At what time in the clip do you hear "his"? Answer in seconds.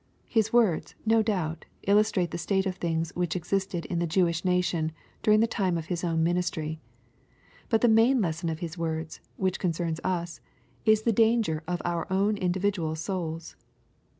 0.27-0.51, 5.93-6.03, 8.61-8.79